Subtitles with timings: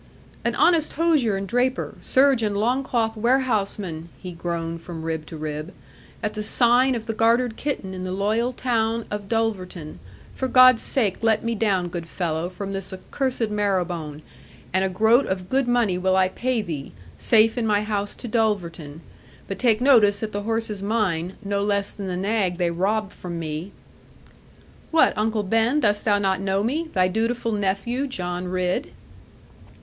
[0.43, 5.71] 'An honest hosier and draper, serge and longcloth warehouseman' he groaned from rib to rib
[6.23, 9.99] 'at the sign of the Gartered Kitten in the loyal town of Dulverton.
[10.33, 14.23] For God's sake, let me down, good fellow, from this accursed marrow bone;
[14.73, 18.27] and a groat of good money will I pay thee, safe in my house to
[18.27, 19.01] Dulverton;
[19.47, 23.13] but take notice that the horse is mine, no less than the nag they robbed
[23.13, 23.71] from me.'
[24.89, 28.89] 'What, Uncle Ben, dost thou not know me, thy dutiful nephew John Ridd?'